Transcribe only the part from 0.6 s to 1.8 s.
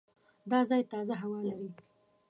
ځای تازه هوا لري.